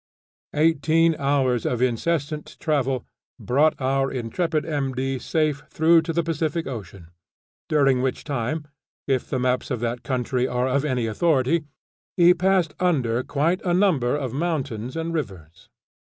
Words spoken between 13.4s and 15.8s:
a number of mountains and rivers.